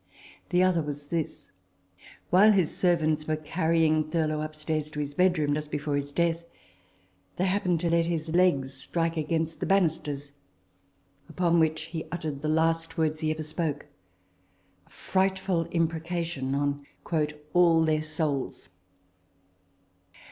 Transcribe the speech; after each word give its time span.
The 0.49 0.63
other 0.63 0.81
was 0.81 1.09
this: 1.09 1.51
While 2.31 2.53
his 2.53 2.75
servants 2.75 3.27
were 3.27 3.35
carry 3.35 3.85
ing 3.85 4.09
Thurlow 4.09 4.41
upstairs 4.41 4.89
to 4.89 4.99
his 4.99 5.13
bedroom, 5.13 5.53
just 5.53 5.69
before 5.69 5.95
his 5.95 6.11
death, 6.11 6.43
they 7.35 7.45
happened 7.45 7.81
to 7.81 7.89
let 7.91 8.07
his 8.07 8.27
legs 8.29 8.73
strike 8.73 9.15
against 9.15 9.59
the 9.59 9.67
banisters, 9.67 10.31
upon 11.29 11.59
which 11.59 11.83
he 11.83 12.07
uttered 12.11 12.41
the 12.41 12.47
last 12.49 12.97
words 12.97 13.19
he 13.19 13.29
ever 13.29 13.43
spoke 13.43 13.85
a 14.87 14.89
frightful 14.89 15.65
imprecation 15.69 16.55
on" 16.55 16.83
all 17.53 17.81
their 17.85 18.01
souls." 18.01 18.69